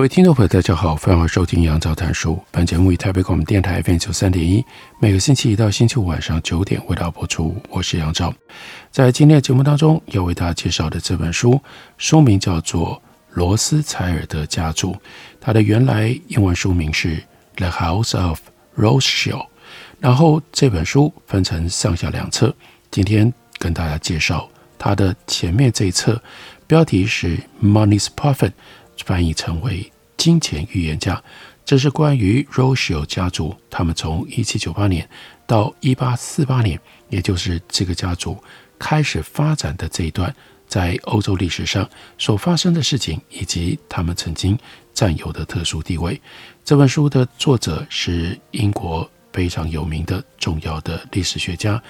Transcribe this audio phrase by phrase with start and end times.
[0.00, 2.42] 各位听众朋友，大家好，欢迎收听杨照谈书。
[2.50, 4.64] 本节目以台北广播电台 FM 九三点一，
[4.98, 7.54] 每个星期一到星期五晚上九点为大家播出。
[7.68, 8.32] 我是杨照，
[8.90, 11.60] 在今天的节目当中要为大家介绍的这本书，
[11.98, 12.96] 书名叫做
[13.34, 14.92] 《罗斯柴尔德家族》，
[15.38, 17.16] 它的原来英文书名是
[17.56, 18.40] 《The House of
[18.78, 19.42] Rothschild》。
[19.98, 22.56] 然后这本书分成上下两册，
[22.90, 24.48] 今天跟大家介绍
[24.78, 26.22] 它的前面这一册，
[26.66, 28.48] 标题是《Money's Profit》。
[29.04, 31.22] 翻译成为“金钱预言家”，
[31.64, 35.08] 这是关于 r o s h i l 家族，他们从一七九八年
[35.46, 38.36] 到一八四八年，也就是这个家族
[38.78, 40.34] 开始发展的这一段，
[40.66, 44.58] 在欧洲历史上所发生的事情，以及他们曾经
[44.92, 46.20] 占有的特殊地位。
[46.64, 51.82] 这本书的作者是英国非常有名的重要的历史学家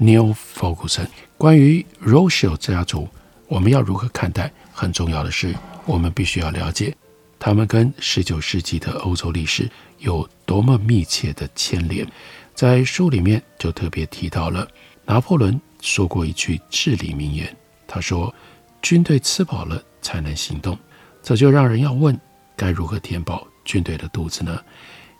[0.00, 1.06] Neil Ferguson。
[1.36, 3.08] 关于 r o s h i l 家族，
[3.48, 4.52] 我们要如何看待？
[4.72, 5.54] 很重要的是。
[5.86, 6.94] 我们必须要了解，
[7.38, 9.66] 他们跟十九世纪的欧洲历史
[10.00, 12.06] 有多么密切的牵连。
[12.54, 14.68] 在书里面就特别提到了
[15.06, 18.34] 拿破仑说过一句至理名言，他说
[18.82, 20.78] ：“军队吃饱了才能行动。”
[21.24, 22.20] 这就让人要问，
[22.54, 24.60] 该如何填饱军队的肚子呢？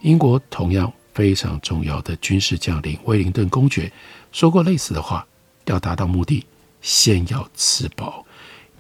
[0.03, 3.91] 英国同样非常重要的军事将领威灵顿公爵
[4.33, 5.27] 说过类似的话
[5.65, 6.45] ：“要达到目的，
[6.89, 8.25] 先要吃饱。”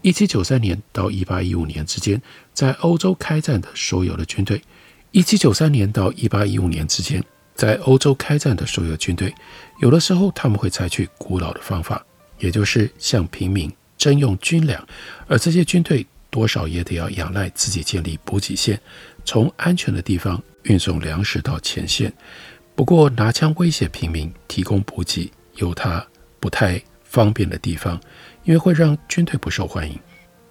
[0.00, 2.22] 一七九三年到一八一五年之间，
[2.54, 4.56] 在欧洲开战的所有的军队；
[5.10, 7.22] 一七九三年到一八一五年之间，
[7.54, 9.34] 在欧洲开战的所有军队，
[9.80, 12.02] 有的时候他们会采取古老的方法，
[12.38, 14.86] 也就是向平民征用军粮，
[15.26, 18.80] 而这些军队多少也得要仰赖自己建立补给线，
[19.24, 22.12] 从安全的地方运送粮食到前线。
[22.76, 26.06] 不过，拿枪威胁平民提供补给，有它
[26.38, 28.00] 不太方便的地方。
[28.44, 29.98] 因为会让军队不受欢迎，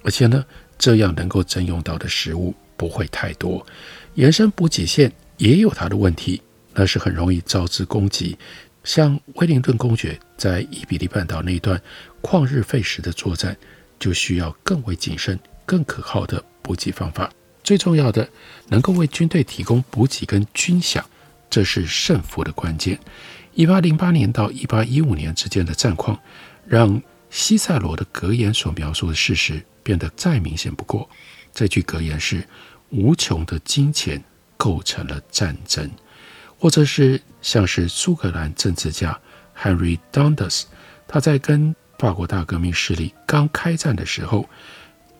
[0.03, 0.45] 而且呢，
[0.77, 3.65] 这样能够征用到的食物不会太多。
[4.13, 6.39] 延伸补给线也有它的问题，
[6.75, 8.37] 那是很容易招致攻击。
[8.83, 11.81] 像威灵顿公爵在伊比利半岛那一段
[12.21, 13.57] 旷日费时的作战，
[13.99, 17.31] 就需要更为谨慎、更可靠的补给方法。
[17.63, 18.29] 最重要的，
[18.67, 21.01] 能够为军队提供补给跟军饷，
[21.49, 22.99] 这是胜负的关键。
[23.57, 26.15] 一八零八年到一八一五年之间的战况，
[26.67, 27.01] 让
[27.31, 31.09] 西塞罗的格言所描述的事实变得再明显不过。
[31.55, 32.47] 这句格言是
[32.93, 34.23] ：“无穷的金钱
[34.57, 35.89] 构成了战争。”
[36.59, 39.19] 或者是像是苏格兰政治家
[39.59, 40.65] Henry Dundas，
[41.07, 44.47] 他在跟法国大革命势力刚开战的时候，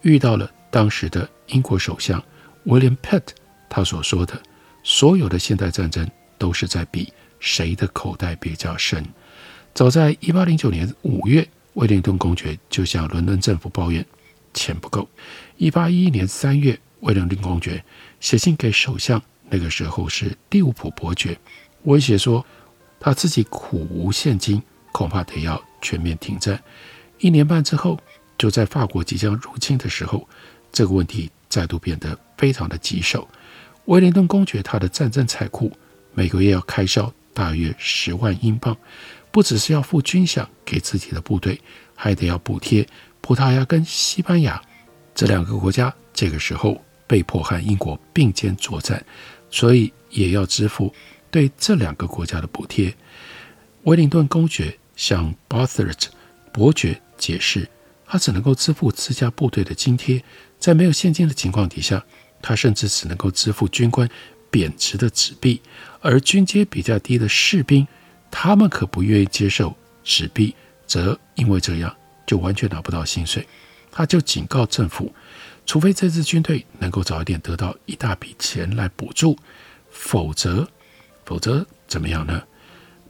[0.04, 2.24] 遇到了当时的英国首相
[2.68, 3.30] William Pitt，
[3.68, 4.40] 他所说的
[4.86, 9.06] ：“所有的现代战争都是在比谁的口袋比较深。”
[9.74, 11.48] 早在一八零九年五月。
[11.78, 14.04] 威灵顿公爵就向伦敦政府抱怨
[14.52, 15.08] 钱不够。
[15.58, 17.86] 一八一一年三月，威灵顿公爵
[18.20, 21.38] 写信给首相，那个时候是利物浦伯爵，
[21.84, 22.44] 威胁说
[23.00, 24.60] 他自己苦无现金，
[24.92, 26.60] 恐怕得要全面停战。
[27.20, 28.00] 一年半之后，
[28.40, 30.28] 就在法国即将入侵的时候，
[30.72, 33.28] 这个问题再度变得非常的棘手。
[33.86, 35.72] 威灵顿公爵他的战争财库
[36.16, 38.76] 每个月要开销大约十万英镑。
[39.30, 41.62] 不只是要付军饷给自己的部队，
[41.94, 42.88] 还得要补贴
[43.22, 44.60] 葡萄牙跟西班牙
[45.14, 45.94] 这两个国家。
[46.12, 49.06] 这个时候被迫和英国并肩作战，
[49.52, 50.92] 所以也要支付
[51.30, 52.92] 对这两个国家的补贴。
[53.84, 56.10] 威灵顿公爵向 b a t h e r t
[56.52, 57.70] 伯爵解释，
[58.08, 60.24] 他只能够支付自家部队的津贴，
[60.58, 62.04] 在没有现金的情况底下，
[62.42, 64.10] 他甚至只能够支付军官
[64.50, 65.62] 贬值的纸币，
[66.02, 67.88] 而军阶比较低的士兵。
[68.30, 70.54] 他们可不愿意接受纸币，
[70.86, 71.96] 则因为这样
[72.26, 73.48] 就完全拿不到薪水。
[73.92, 75.14] 他就警告政府，
[75.66, 79.38] 除非这支军队能够早一点得到一大笔钱来补助，
[79.90, 80.68] 否则，
[81.26, 82.44] 否则怎么样呢？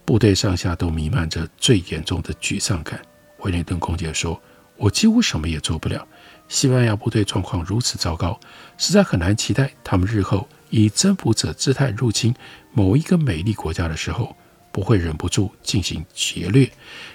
[0.06, 3.01] 部队上下都弥漫着最严重的沮丧感。
[3.40, 4.42] 威廉顿公爵说
[4.78, 6.07] ：“我几乎什么也做不了。
[6.48, 8.40] 西班牙部队状况如此糟糕，
[8.78, 12.34] 实在很难期待他们日后以征服者姿态入侵
[12.72, 14.36] 某一个美丽国家的时候。”
[14.69, 16.72] 不会忍不住进行劫掠，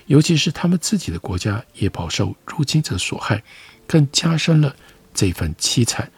[0.07, 3.41] 尤其是他们自己的国家也饱受入侵者所害，
[3.87, 4.75] 更加深了
[5.15, 6.11] 这份凄惨。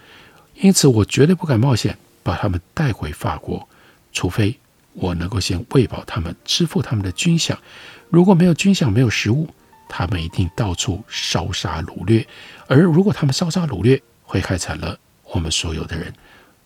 [0.55, 3.69] 因此，我绝对不敢冒险把他们带回法国，
[4.11, 4.59] 除非
[4.95, 7.55] 我能够先喂饱他们，支付他们的军饷。
[8.09, 9.47] 如果没有军饷，没有食物，
[9.87, 12.27] 他们一定到处烧杀掳掠。
[12.69, 16.11] 而如果他们烧杀掳掠，会害惨了我们所有的人。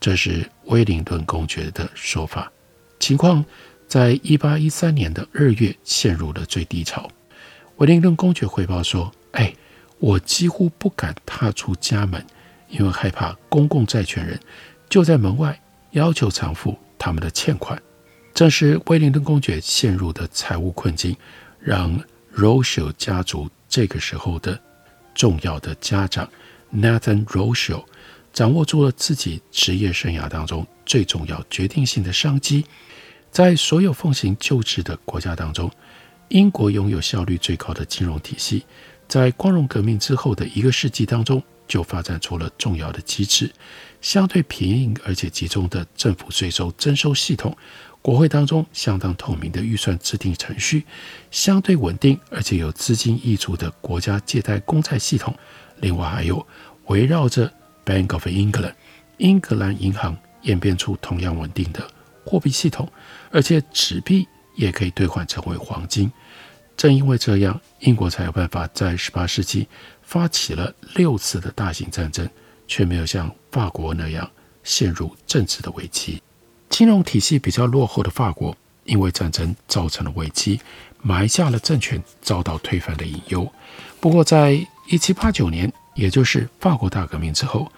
[0.00, 2.50] 这是威灵顿公爵的说法。
[2.98, 3.44] 情况
[3.86, 7.08] 在一八一三年的二月陷入了最低潮。
[7.76, 9.54] 威灵顿公爵汇报说：“哎，
[9.98, 12.24] 我几乎不敢踏出家门。”
[12.68, 14.38] 因为害怕公共债权人
[14.90, 15.58] 就在门外
[15.92, 17.80] 要求偿付他们的欠款，
[18.34, 21.16] 正是威灵顿公爵陷入的财务困境，
[21.58, 21.98] 让
[22.36, 24.60] Rothschild 家族这个时候的
[25.14, 26.28] 重要的家长
[26.70, 27.86] Nathan Rochelle
[28.32, 32.64] 掌握住了自己职业生涯当中最重要、决定性的商机。
[33.30, 35.70] 在所有奉行旧制的国家当中，
[36.28, 38.64] 英国拥有效率最高的金融体系，
[39.06, 41.42] 在光荣革命之后的一个世纪当中。
[41.68, 43.52] 就发展出了重要的机制，
[44.00, 47.54] 相对平易而且集中的政府税收征收系统，
[48.00, 50.84] 国会当中相当透明的预算制定程序，
[51.30, 55.36] 相对稳定而且有资金溢出的国家借贷公债系统，
[55.82, 56.46] 另外还有
[56.86, 57.52] 围绕着
[57.88, 58.74] Bank of England
[59.16, 61.88] 英格兰银行演变出同样稳定的
[62.24, 62.86] 货币系统，
[63.30, 66.12] 而且纸币也可以兑换成为黄金。
[66.76, 69.66] 正因为这样，英国才有办法在十八世纪。
[70.02, 72.26] 发起了六次的大型战争，
[72.66, 74.30] 却没有像法国那样
[74.64, 76.22] 陷入政治的危机。
[76.70, 80.58] 金融体系比较落后的法国，因为战争造成了危机，
[81.02, 83.46] 埋下了政权遭到推翻的隐忧。
[84.00, 87.70] 不过，在一七八九年，也就是法国大革命之后，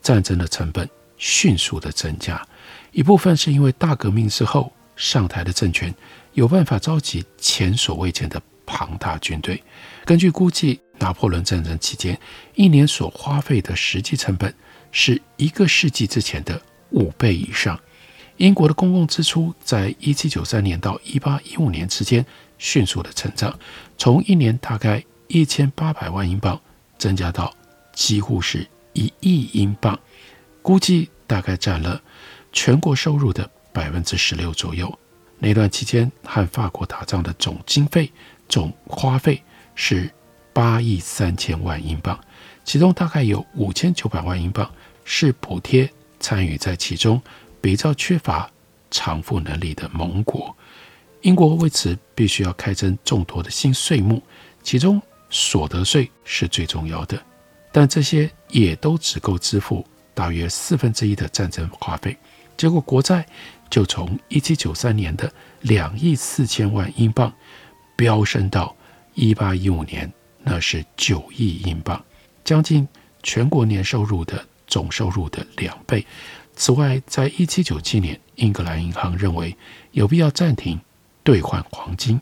[0.00, 2.40] 战争的成本迅速的增加。
[2.92, 5.92] 一部分是因为大革命之后上台的政权
[6.34, 9.60] 有办法召集前所未见的庞大军队。
[10.04, 12.16] 根据估计，拿破仑战争期间
[12.54, 14.54] 一年所花费的实际成本
[14.92, 17.78] 是一个世纪之前的五倍以上。
[18.36, 22.24] 英国的公共支出在一七九三年到一八一五年之间
[22.56, 23.58] 迅速的成长，
[23.98, 26.60] 从一年大概一千八百万英镑
[26.98, 27.52] 增加到
[27.94, 29.98] 几乎是一亿英镑，
[30.60, 32.00] 估计大概占了
[32.52, 34.92] 全国收入的百分之十六左右。
[35.38, 38.12] 那段期间和法国打仗的总经费
[38.48, 39.42] 总花费。
[39.76, 40.08] 是
[40.52, 42.16] 八亿三千万英镑，
[42.62, 44.72] 其中大概有五千九百万英镑
[45.04, 47.20] 是补贴参与在其中
[47.60, 48.48] 比较缺乏
[48.88, 50.56] 偿付能力的盟国。
[51.22, 54.22] 英国为此必须要开征众多的新税目，
[54.62, 57.20] 其中所得税是最重要的，
[57.74, 59.84] 但这些也都只够支付
[60.14, 62.16] 大约四分之一的战争花费。
[62.56, 63.26] 结果国债
[63.68, 65.28] 就从一七九三年的
[65.62, 67.32] 两亿四千万英镑
[67.96, 68.72] 飙升到。
[69.16, 70.12] 一八一五年，
[70.42, 72.04] 那是九亿英镑，
[72.42, 72.86] 将近
[73.22, 76.04] 全国年收入的总收入的两倍。
[76.56, 79.56] 此外，在一七九七年，英格兰银行认为
[79.92, 80.80] 有必要暂停
[81.22, 82.20] 兑换黄金，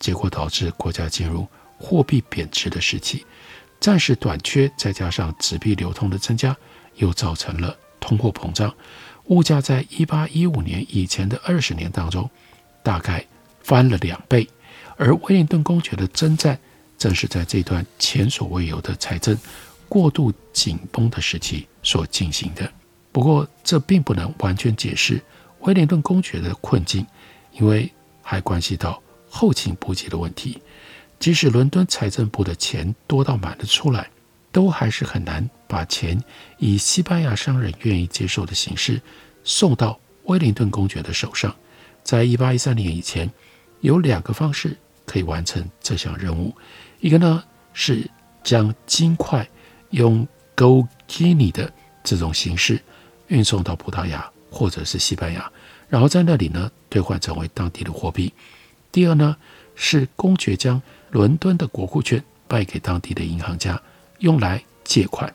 [0.00, 1.46] 结果导致国家进入
[1.78, 3.24] 货币贬值的时期，
[3.82, 6.56] 暂时短缺，再加上纸币流通的增加，
[6.94, 8.72] 又造成了通货膨胀。
[9.24, 12.30] 物价在一八一五年以前的二十年当中，
[12.84, 13.26] 大概
[13.60, 14.48] 翻了两倍。
[14.96, 16.56] 而威灵顿公爵的征战，
[16.96, 19.36] 正是在这段前所未有的财政
[19.88, 22.72] 过度紧绷的时期所进行的。
[23.10, 25.20] 不过，这并不能完全解释
[25.62, 27.04] 威灵顿公爵的困境，
[27.50, 27.90] 因为
[28.22, 30.62] 还关系到后勤补给的问题。
[31.22, 34.10] 即使伦敦财政部的钱多到满了出来，
[34.50, 36.20] 都还是很难把钱
[36.58, 39.00] 以西班牙商人愿意接受的形式
[39.44, 41.54] 送到威灵顿公爵的手上。
[42.02, 43.30] 在一八一三年以前，
[43.82, 44.76] 有两个方式。
[45.04, 46.54] 可以完成这项任务。
[47.00, 48.08] 一个呢是
[48.44, 49.46] 将金块
[49.90, 50.26] 用
[50.56, 51.70] gold guinea 的
[52.04, 52.80] 这种形式
[53.26, 55.50] 运送到葡萄牙或者是西班牙，
[55.88, 58.32] 然后在那里呢兑换成为当地的货币。
[58.92, 59.36] 第二呢
[59.74, 60.80] 是公爵将
[61.12, 63.80] 伦敦的国库券卖给当地的银行家
[64.18, 65.32] 用来借款。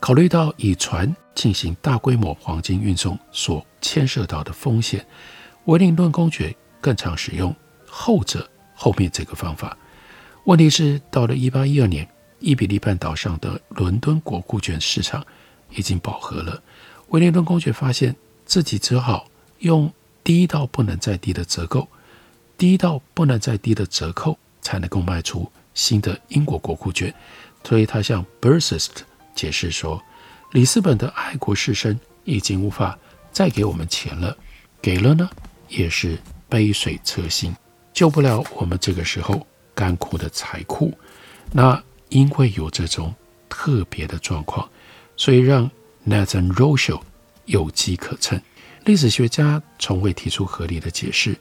[0.00, 5.06] 考虑到以船进行大规模黄金运送所牵涉到的风险，
[5.66, 7.54] 威灵顿公爵更常使用
[7.86, 8.48] 后者。
[8.74, 9.76] 后面这个方法，
[10.44, 12.08] 问题是到了一八一二年，
[12.38, 15.22] 伊比利半岛上的伦敦国库券市场
[15.76, 16.62] 已经饱和了。
[17.08, 19.26] 威灵顿公爵发现自己只好
[19.58, 19.92] 用
[20.24, 21.88] 低到不能再低的折扣，
[22.56, 27.14] 低到不能再低的折扣才能够卖出新的英国国库券。
[27.62, 28.88] 所以他向 Bursest
[29.34, 30.02] 解释说，
[30.52, 32.98] 里斯本的爱国士绅已经无法
[33.30, 34.36] 再给我们钱了，
[34.80, 35.28] 给了呢
[35.68, 37.54] 也是杯水车薪。
[37.92, 40.92] 救不了我们这个时候干枯的财库。
[41.52, 43.14] 那因为有这种
[43.48, 44.68] 特别的状况，
[45.16, 45.70] 所以让
[46.06, 47.02] Nathan Roschel
[47.44, 48.40] 有机可乘。
[48.84, 51.36] 历史学家从未提出合理的解释：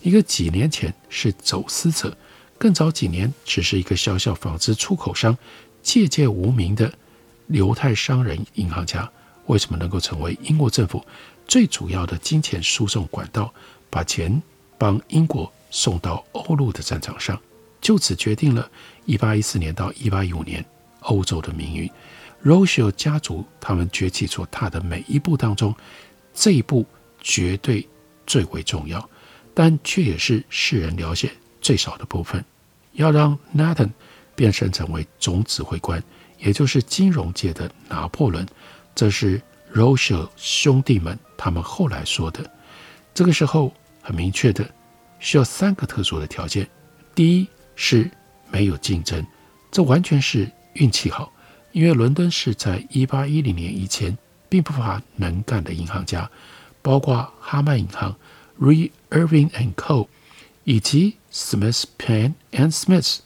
[0.00, 2.14] 一个几年前是走私者，
[2.62, 5.36] 更早几年只是一个小小纺织出口商、
[5.82, 6.94] 籍籍无名的
[7.48, 9.10] 犹太商人银行家，
[9.46, 11.04] 为什么能够成为英国政府
[11.44, 13.52] 最主要的金钱输送管道，
[13.90, 14.40] 把钱
[14.78, 17.36] 帮英国送到欧陆的战场上，
[17.80, 18.70] 就此决定了
[19.08, 20.64] 1814年到1815年
[21.00, 21.90] 欧洲的命运。
[22.44, 25.74] Rochelle 家族他们崛起所踏的每一步当中，
[26.32, 26.86] 这一步
[27.20, 27.88] 绝对
[28.24, 29.10] 最为重要，
[29.52, 32.44] 但却也是世人了解最少的部分。
[32.92, 33.90] 要让 Nathan
[34.34, 36.02] 变身成为总指挥官，
[36.38, 38.46] 也就是金融界的拿破仑，
[38.94, 39.40] 这是
[39.74, 42.50] Rothschild 兄弟们他们后来说的。
[43.14, 44.68] 这个时候很明确的
[45.18, 46.68] 需要三个特殊的条件：
[47.14, 47.46] 第一
[47.76, 48.10] 是
[48.50, 49.26] 没有竞争，
[49.70, 51.32] 这完全是运气好，
[51.72, 54.16] 因为伦敦是在1810年以前。
[54.52, 56.30] 并不乏能干的银行家，
[56.82, 58.14] 包括哈曼银行、
[58.60, 60.08] Re Irving and Co.
[60.64, 63.18] 以及 Smith Penn and Smith。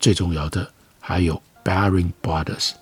[0.00, 2.72] 最重要的还有 Baring Brothers。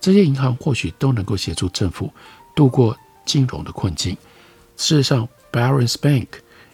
[0.00, 2.12] 这些银行或许都能够协助政府
[2.54, 4.16] 度过金融的困境。
[4.76, 6.26] 事实上，Barings Bank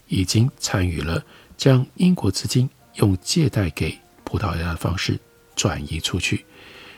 [0.08, 1.24] 已经参与了
[1.56, 5.18] 将英国资金用借贷给葡萄牙的方式
[5.54, 6.44] 转移出去，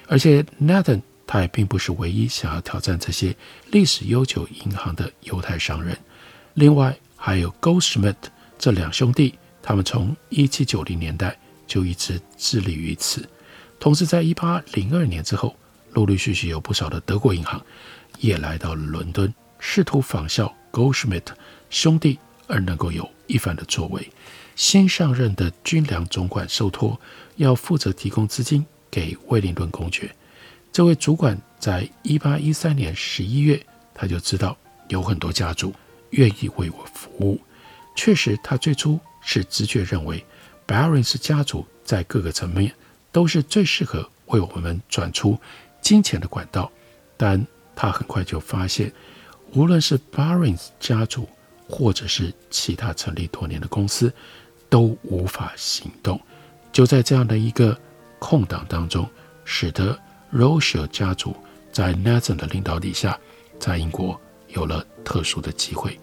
[0.07, 1.03] 而且 Nathan。
[1.29, 3.35] 他也并不是唯一想要挑战这些
[3.73, 5.99] 历史悠久银行的犹太商人，
[6.55, 8.15] 另外还有 Goldschmidt
[8.57, 9.37] 这两兄弟，
[9.67, 13.29] 他们从1790年代就一直致力于此。
[13.81, 15.57] 同时，在1802年之后，
[15.93, 17.61] 陆陆续续有不少的德国银行
[18.21, 21.25] 也来到了伦敦，试图仿效 Goldschmidt
[21.69, 24.09] 兄弟而能够有一番的作为。
[24.55, 26.99] 新上任的军粮总管受托
[27.35, 30.15] 要负责提供资金给威灵顿公爵。
[30.73, 33.61] 这位主管在一八一三年十一月，
[33.93, 34.57] 他就知道
[34.91, 35.75] 有很多家族
[36.11, 37.41] 愿意为我服务。
[37.97, 40.25] 确实，他最初是直觉认为
[40.69, 42.73] Barings 家族在各个层面
[43.11, 45.37] 都是最适合为我们转出
[45.83, 46.71] 金钱的管道。
[47.17, 48.93] 但他很快就发现，
[49.53, 51.29] 无论是 Barings 家族，
[51.69, 54.13] 或者是其他成立多年的公司，
[54.69, 56.21] 都无法行动。
[56.73, 57.77] 就在这样的一个
[58.19, 59.09] 空档当中，
[59.45, 59.99] 使得
[60.33, 61.35] Rothschild 家族
[61.73, 63.19] 在 Nathan 的领导底下，
[63.59, 65.99] 在英国有了特殊的机会。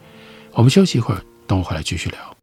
[0.52, 2.43] 我们休息一会儿，等我回来继续聊。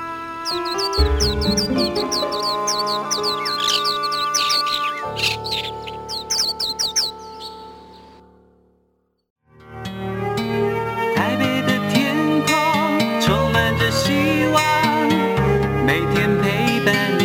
[16.83, 17.20] 感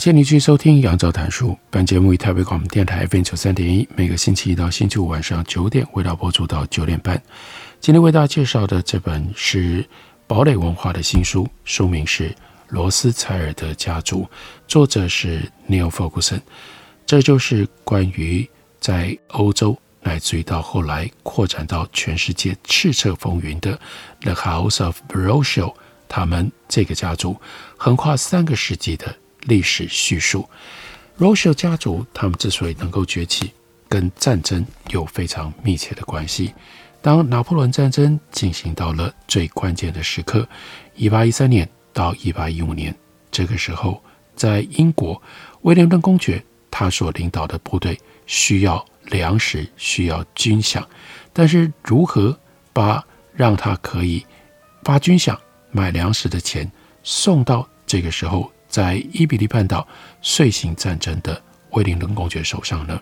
[0.00, 1.50] 谢您继续收听《杨照谈书》。
[1.68, 7.22] 本节目以台北广播电台 FM 九三点一，每个星期一到星期五晚上九点，为大家播出到九点半。
[7.80, 9.86] 今天为大家介绍的这本是
[10.26, 12.30] 堡垒文化的新书，书名是
[12.68, 14.22] 《罗斯柴尔德家族》，
[14.66, 16.40] 作者是 Neil Ferguson。
[17.04, 18.48] 这就是关于
[18.80, 23.78] 在欧洲，乃至于到后来扩展到全世界叱咤风云的
[24.22, 25.74] The House of Rothschild，
[26.08, 27.36] 他们这个家族
[27.76, 29.14] 横跨三个世纪的。
[29.42, 30.48] 历史叙述
[31.18, 33.52] rosha 家族他们之所以能够崛起，
[33.88, 36.54] 跟战争有非常密切的关系。
[37.02, 40.46] 当拿破仑战争进行到了最关键的时刻，
[40.94, 42.94] 一八一三年到一八一五年，
[43.30, 44.02] 这个时候，
[44.36, 45.20] 在英国
[45.62, 50.84] 威廉顿公爵他所领导的部队需要粮食，需要军饷，
[51.32, 52.38] 但是如何
[52.72, 53.02] 把
[53.34, 54.24] 让他可以
[54.84, 55.36] 发军饷、
[55.70, 56.70] 买粮食的钱
[57.02, 59.86] 送到这个时候在伊比利半岛
[60.22, 62.98] 遂行战争的威灵顿公爵手上呢？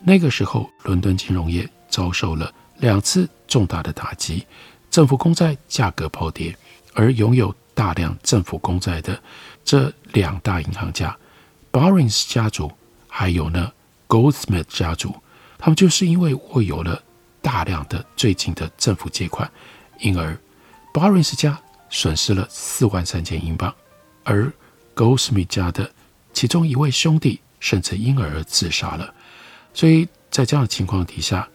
[0.00, 4.44] 那个时候，伦敦金融业遭受了两次重大的打击，
[4.90, 6.54] 政府公债价格暴跌，
[6.92, 9.18] 而拥有大量政府公债的
[9.64, 11.16] 这两大银行家
[11.72, 12.70] ，Barrings 家族，
[13.08, 13.72] 还有呢
[14.08, 15.14] Goldsmith 家族，
[15.56, 17.02] 他们就是因为握有了
[17.40, 19.50] 大量的最近的政府借款，
[20.00, 20.36] 因而
[20.92, 23.74] Barings 家损失了四万三千英镑，
[24.24, 24.52] 而
[24.94, 25.90] gosmith 家的
[26.32, 29.12] 其中一位兄弟甚至因而自杀了。
[29.72, 31.48] 所以在这样的情况底下，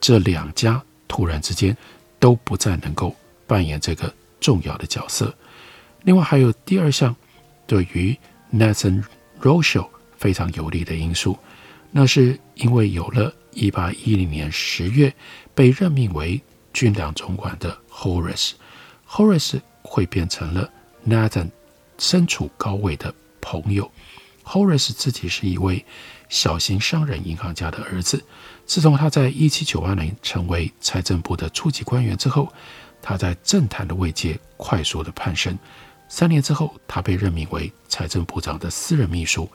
[0.00, 1.76] 这两家突然之间
[2.18, 3.14] 都不再能够
[3.46, 5.34] 扮演这个重要的角色。
[6.02, 7.14] 另外还有第二项
[7.66, 8.16] 对于
[8.52, 9.04] Nathan
[9.40, 11.38] r o s h e l 非常有利的因素，
[11.90, 15.12] 那是因为有了1810年十月
[15.54, 16.40] 被任命为
[16.72, 20.70] 军粮总管的 Horace，Horace 会变成了
[21.06, 21.50] Nathan
[22.00, 23.88] 身处高位的朋友。
[24.44, 25.84] Horace 自己是一位
[26.28, 28.20] 小型商人银行家的儿子。
[28.66, 32.52] 自从他在一七九二年成为财政部的初级官员之后，
[33.00, 35.56] 他在政坛的位阶快速的攀升。
[36.08, 39.48] 三年之后，他被任命为财政部长的私人秘书。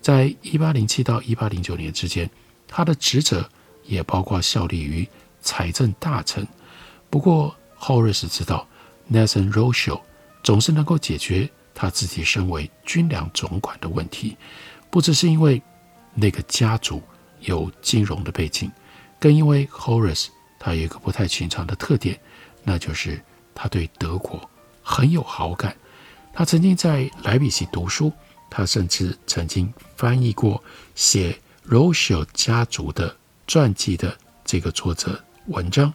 [0.00, 2.28] 在一八零七到一八零九年之间，
[2.66, 3.48] 他的职责
[3.84, 5.06] 也包括效力于
[5.42, 6.44] 财政大臣。
[7.08, 8.66] 不过，Horace 知道
[9.12, 10.00] Nathan Rothschild
[10.42, 11.48] 总是能够解决。
[11.80, 14.36] 他自己身为军粮总管的问题，
[14.90, 15.62] 不只是因为
[16.12, 17.02] 那个家族
[17.40, 18.70] 有金融的背景，
[19.18, 20.26] 更因为 Horace
[20.58, 22.20] 他有一个不太寻常的特点，
[22.64, 23.18] 那就是
[23.54, 24.46] 他对德国
[24.82, 25.74] 很有好感。
[26.34, 28.12] 他曾经在莱比锡读书，
[28.50, 30.62] 他甚至曾经翻译过
[30.94, 33.16] 写 r o s h e l 家族的
[33.46, 34.14] 传记的
[34.44, 35.90] 这个作者文章，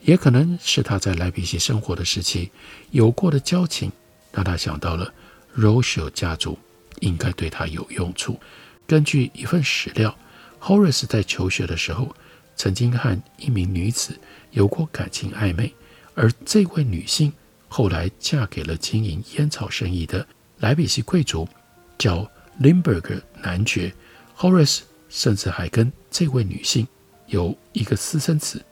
[0.00, 2.50] 也可能是他在莱比锡生活的时期
[2.90, 3.92] 有过的交情，
[4.32, 5.12] 让他想到了。
[5.56, 6.58] Rothschild 家族
[7.00, 8.38] 应该对他有用处。
[8.86, 10.16] 根据一份史料
[10.60, 12.14] ，Horace 在求学的时候
[12.54, 14.18] 曾经和一名女子
[14.52, 15.72] 有过感情暧昧，
[16.14, 17.32] 而这位女性
[17.68, 20.26] 后来嫁给了经营烟草生意的
[20.58, 21.48] 莱比锡贵族，
[21.98, 23.92] 叫 Limburger 男爵。
[24.36, 26.86] Horace 甚至还跟这位女性
[27.26, 28.64] 有一个私生子。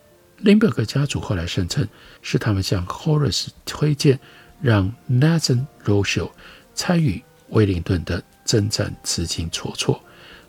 [0.42, 1.88] Limburger 家族后来声称
[2.20, 4.20] 是他们向 Horace 推荐，
[4.60, 6.32] 让 Nathan Rothschild
[6.74, 10.02] 参与威灵顿的征战资金筹措，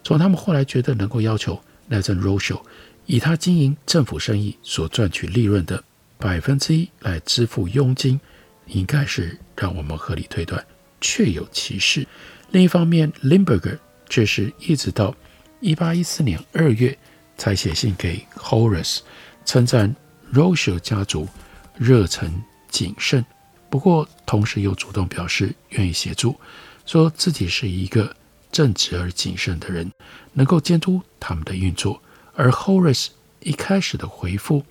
[0.03, 2.61] 从他们后来觉得能够要求 Nathan Rothschild
[3.05, 5.83] 以他经营政府生意所赚取利润的
[6.17, 8.19] 百分之一来支付佣金，
[8.67, 10.65] 应该是让我们合理推断
[10.99, 12.07] 确有其事。
[12.51, 13.77] 另一方面，Limburger
[14.09, 15.15] 却是一直到
[15.59, 16.97] 一八一四年二月
[17.37, 18.99] 才写信给 Horace，
[19.45, 19.95] 称赞
[20.33, 21.27] Roshio 家族
[21.77, 22.31] 热忱
[22.69, 23.23] 谨慎。
[23.75, 26.39] 不过，同时又主动表示愿意协助，
[26.85, 28.15] 说自己是一个
[28.49, 29.91] 正直而谨慎的人，
[30.31, 32.01] 能够监督他们的运作。
[32.35, 33.07] 而 Horace
[33.41, 34.63] 一开始的回复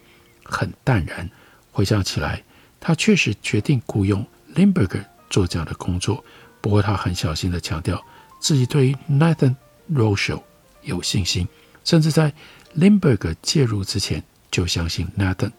[0.42, 1.28] 很淡然，
[1.70, 2.42] 回想起来，
[2.80, 6.24] 他确实决定雇佣 Limburger 做这样的工作。
[6.62, 8.02] 不过，他很小心地强调
[8.40, 9.54] 自己对于 Nathan
[9.92, 10.44] Rothschild
[10.80, 11.46] 有信心，
[11.84, 12.32] 甚至在
[12.74, 15.52] Limburger 介入之前就相信 Nathan。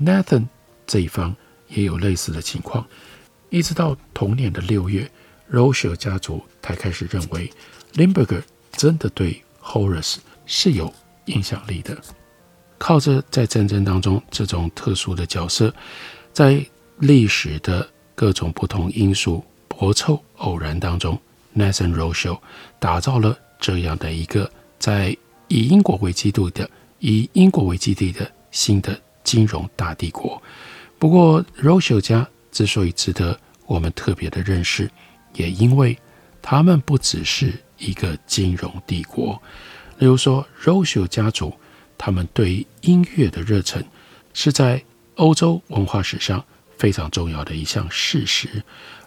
[0.00, 0.46] Nathan
[0.86, 1.34] 这一方。
[1.68, 2.86] 也有类似的情况，
[3.50, 5.10] 一直到同年的六月
[5.52, 7.50] ，Rothschild 家族才开始认为
[7.94, 10.92] Limburger 真的对 Horace 是有
[11.26, 11.96] 影响力的。
[12.78, 15.74] 靠着在战争当中这种特殊的角色，
[16.32, 16.64] 在
[16.98, 21.18] 历史的各种不同因素搏凑偶然当中
[21.56, 22.38] ，Nathan Rothschild
[22.78, 25.16] 打造了这样的一个在
[25.48, 30.42] 以英国为基地的、以英国为基地的新的金融大帝国。
[30.98, 34.90] 不过，Rose 家之所以值得我们特别的认识，
[35.34, 35.98] 也因为
[36.40, 39.40] 他们不只是一个金融帝国。
[39.98, 41.52] 例如说，Rose 家族
[41.98, 43.84] 他们对音乐的热忱，
[44.32, 44.82] 是在
[45.16, 46.44] 欧洲文化史上
[46.78, 48.62] 非常重要的一项事实。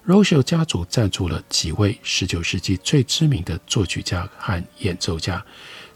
[0.08, 5.44] ，Roshio 家族赞助了几位19世纪最知名的作曲家和演奏家。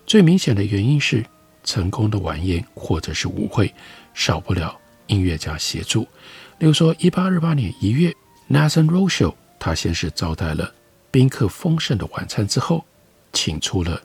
[0.06, 1.26] 最明显的原因是，
[1.64, 3.74] 成功的晚宴或者是舞会
[4.14, 4.80] 少不了。
[5.08, 6.08] 音乐家协助，
[6.60, 8.16] 例如说，一八二八年一月
[8.50, 10.74] ，Nathan r o s h e l 他先是招待了
[11.12, 12.86] 宾客丰盛的晚餐之后，
[13.32, 14.02] 请出了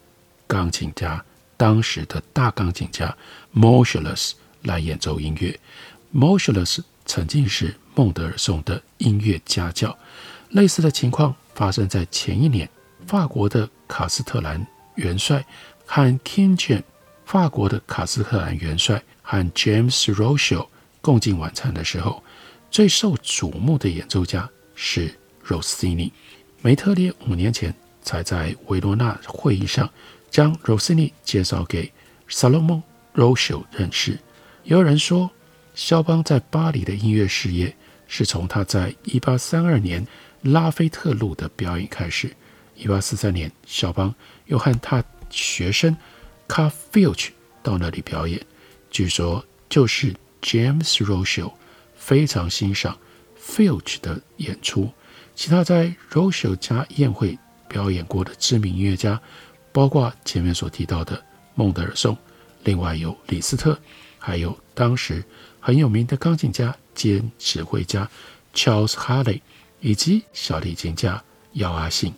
[0.47, 1.25] 钢琴家，
[1.57, 3.17] 当时的大钢琴家
[3.55, 4.33] Moscheles
[4.63, 5.59] 来演奏音乐。
[6.15, 9.97] Moscheles 曾经是孟德尔颂的音乐家教。
[10.51, 12.69] 类似的情况发生在前一年，
[13.07, 15.45] 法国的卡斯特兰元帅
[15.85, 16.83] 和 King James，
[17.27, 20.69] 法国的卡斯特兰元帅和 James Rochelle
[21.01, 22.23] 共进晚餐的时候，
[22.71, 25.15] 最受瞩目的演奏家是
[25.47, 26.11] Rossini。
[26.63, 29.89] 梅特列五年前才在维罗纳会议上
[30.31, 31.93] 将 Rossini 介绍给
[32.29, 32.83] Salomon
[33.15, 34.19] Rochelle 认识。
[34.65, 35.31] 也有人说，
[35.75, 37.75] 肖邦在巴黎的音乐事业
[38.07, 40.07] 是从他在1832年。
[40.43, 42.31] 拉菲特路的表演开始。
[42.77, 44.15] 一八四三年，肖邦
[44.47, 45.97] 又和他学生
[46.47, 47.31] Carfioch
[47.61, 48.41] 到那里表演。
[48.89, 51.53] 据说就是 James Rochelle
[51.97, 52.99] 非常欣赏
[53.41, 54.91] Filch 的演出。
[55.35, 59.21] 其他在 Rochelle 家宴会表演过的知名音乐家，
[59.73, 61.25] 包括前面所提到的
[61.55, 62.17] 孟德尔颂，
[62.65, 63.79] 另外有李斯特，
[64.19, 65.25] 还有当时
[65.61, 68.09] 很有名的钢琴家兼指挥家
[68.55, 69.41] Charles Harley。
[69.81, 71.23] 以及小提琴家
[71.53, 72.13] 姚阿信。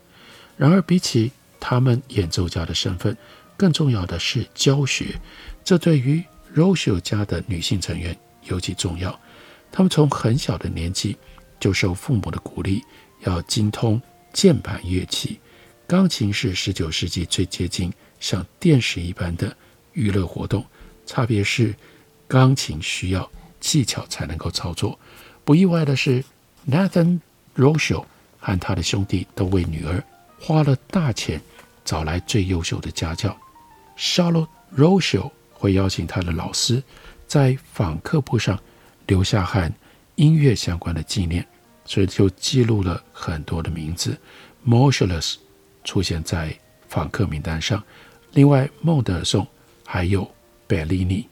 [0.57, 1.31] 然而，比起
[1.61, 3.15] 他们演奏家的身份，
[3.55, 5.21] 更重要的是教学。
[5.63, 9.19] 这对于 Rochelle 家的女性成员尤其重要。
[9.73, 11.17] 他们从很小的年纪
[11.59, 12.83] 就受父母的鼓励，
[13.21, 14.01] 要精通
[14.33, 15.39] 键盘乐器。
[15.87, 19.57] 钢琴是19世纪最接近像电视一般的
[19.93, 20.65] 娱乐活动，
[21.07, 21.75] 差别是
[22.27, 24.99] 钢琴需要技巧才能够操作。
[25.45, 26.25] 不意外的是
[26.69, 27.21] ，Nathan。
[27.57, 28.07] Rochelle
[28.39, 30.03] 和他的兄弟都为女儿
[30.39, 31.39] 花了大钱
[31.85, 33.37] 找来最优秀的家教。
[33.99, 36.83] Charlotte Rochelle 会邀请他的老师
[37.27, 38.59] 在访客簿上
[39.07, 39.71] 留下和
[40.15, 41.47] 音乐相关的纪念，
[41.85, 44.19] 所以就记录了很多的名字。
[44.67, 45.37] Moscheles
[45.85, 47.85] 出现在访客名单上，
[48.33, 49.47] 另外孟德尔颂
[49.85, 50.27] 还有
[50.67, 51.29] 贝利尼、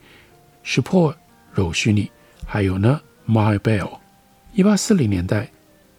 [0.62, 1.14] Chopin、
[1.54, 2.10] Rossini，
[2.46, 3.98] 还有呢 My Bell。
[4.52, 5.50] 一八四零年代。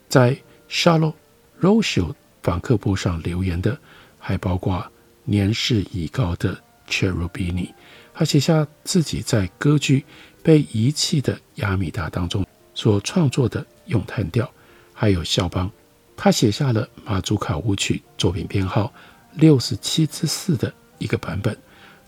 [0.10, 0.36] 在
[0.68, 1.14] Charlotte
[1.62, 3.78] Roschel 访客簿上留言的，
[4.18, 4.84] 还包括
[5.24, 7.72] 年事已高的 Cherubini。
[8.20, 10.04] 他写下自己在歌剧
[10.44, 14.52] 被遗弃的亚米达当中所创作的咏叹调，
[14.94, 15.72] 还有肖邦，
[16.18, 18.94] 他写下了马祖卡舞曲作品编号
[19.36, 21.58] 六十七之四的一个版本。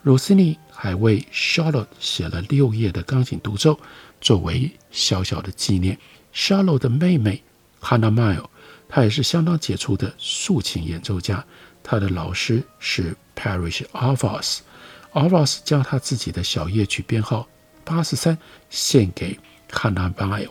[0.03, 3.79] Rossini 还为 Charlotte 写了六页的钢琴独奏，
[4.19, 5.97] 作为小小的纪念。
[6.33, 7.41] Charlotte 的妹妹。
[7.79, 8.47] Hannah Mile，
[8.89, 11.43] 他也是相当杰出的竖琴演奏家。
[11.81, 13.85] 他的老师是 Parrish
[15.13, 17.47] ，Arras 将他自己的小夜曲编号
[17.83, 18.37] 八十三
[18.69, 20.49] 献给 Hannah Weil。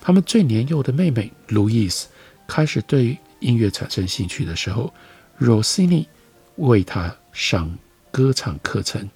[0.00, 2.04] 他们最年幼的妹妹 Louise
[2.46, 4.92] 开始对音乐产生兴趣的时候
[5.40, 6.06] ，Rossini
[6.56, 7.78] 为她上
[8.10, 9.08] 歌唱课程。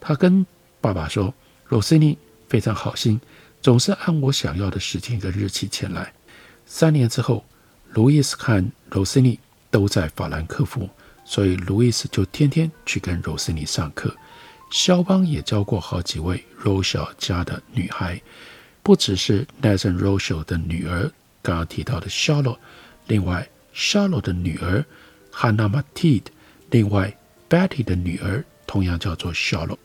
[0.00, 0.44] 他跟
[0.80, 1.32] 爸爸说
[1.68, 2.16] ：“Rossini
[2.48, 3.20] 非常好心，
[3.60, 6.12] 总是按我想要的时间跟日期前来。”
[6.66, 7.44] 三年之后，
[7.92, 9.38] 路易斯和 Rosini
[9.70, 10.90] 都在法兰克福，
[11.24, 14.12] 所以路易斯就天天去跟罗斯尼上课。
[14.72, 18.20] 肖邦也教过好几位 Rochal 家的女孩，
[18.82, 22.56] 不只是 Nathan Rochal 的女儿，刚刚提到的 Charlotte，
[23.06, 24.82] 另外 Charlotte 的女儿
[25.30, 26.22] Hannah Matied，
[26.70, 27.14] 另外
[27.50, 29.76] Betty 的女儿同样叫做 Charlotte。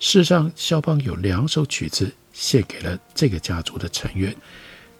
[0.00, 4.34] 事实上，肖邦有两首曲子献给了这个家族的成员，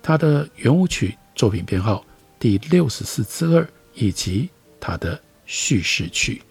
[0.02, 1.16] 他的圆舞曲。
[1.34, 2.04] 作品编号
[2.38, 6.42] 第六十四之二，以及他的叙事曲，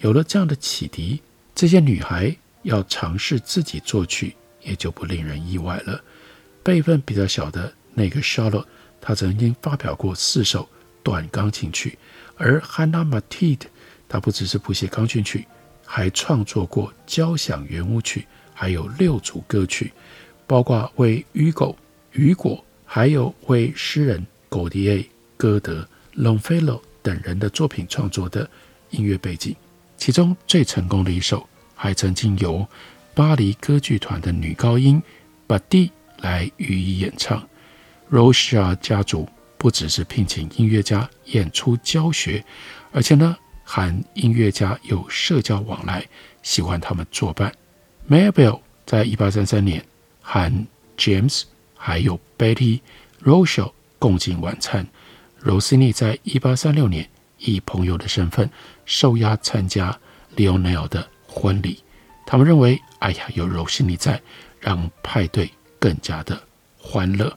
[0.00, 1.22] 有了这样的启迪，
[1.58, 6.00] 这些女孩要尝试自己作曲，也就不令人意外了。
[6.62, 8.64] 辈分比较小的那个 Charlotte，
[9.00, 10.68] 她曾经发表过四首
[11.02, 11.98] 短钢琴曲，
[12.36, 13.62] 而 Hannah Matilde，
[14.08, 15.48] 她不只是谱写钢琴曲，
[15.84, 19.92] 还创作过交响圆舞曲，还有六组歌曲，
[20.46, 21.76] 包括为雨狗、
[22.12, 22.64] 雨果。
[22.84, 25.04] 还有为诗人狗迪埃、
[25.36, 28.48] 歌德、Longfellow 等人的作品创作的
[28.90, 29.56] 音乐背景，
[29.98, 32.66] 其中最成功的一首，还曾经由
[33.12, 35.02] 巴黎歌剧团的女高音
[35.46, 37.46] 巴蒂来予以演唱。
[38.08, 42.42] 罗西亚家族不只是聘请音乐家演出教学，
[42.92, 46.02] 而且呢，含音乐家有社交往来，
[46.42, 47.52] 喜欢他们作伴。
[48.08, 49.84] Mabel 在一八三三年
[50.22, 51.42] 和 James。
[51.80, 52.80] 还有 Betty
[53.22, 54.84] Rocha 共进晚餐。
[55.44, 57.08] ，Rosini 在一八三六年
[57.38, 58.50] 以朋友的身份
[58.84, 59.98] 受邀参加
[60.36, 61.82] Lionel 的婚礼。
[62.26, 64.20] 他们认为，哎呀，有 Rossini 在，
[64.60, 66.40] 让派对更加的
[66.78, 67.36] 欢乐。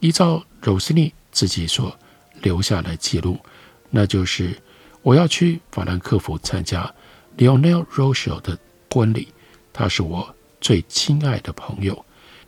[0.00, 1.96] 依照 Rossini 自己所
[2.40, 3.38] 留下的记录，
[3.90, 4.56] 那就是
[5.02, 6.92] 我要去法兰克福参加
[7.36, 8.58] Lionel Rochel 的
[8.90, 9.28] 婚礼，
[9.72, 12.04] 他是我最亲爱的朋友。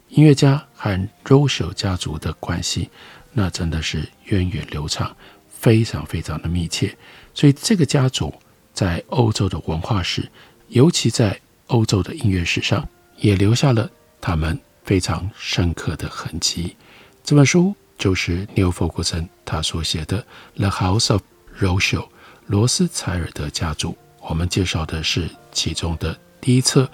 [0.09, 2.89] 音乐家和 Rochel 家族的关系，
[3.33, 5.15] 那真的是源远流长，
[5.59, 6.97] 非常非常的密切。
[7.35, 8.33] 所以这个家族
[8.73, 10.29] 在欧洲的文化史，
[10.69, 12.89] 尤其在欧洲的音乐史上，
[13.19, 13.91] 也留下了
[14.21, 16.77] 他们非常深刻的痕迹。
[17.25, 20.23] 这本书就是尼尔·弗格森他所写的
[20.57, 21.23] 《The House of
[21.59, 22.05] Rothschild》
[22.47, 23.97] 罗斯柴尔德家族。
[24.21, 26.91] 我们介绍的是其中的第一册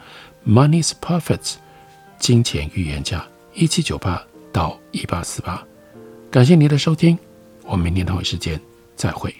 [0.50, 1.54] 《Money's Prophets》
[2.18, 4.22] 金钱预言家，一七九八
[4.52, 5.62] 到一八四八。
[6.30, 7.18] 感谢您的收听，
[7.64, 8.60] 我们明天同一时间
[8.96, 9.34] 再会。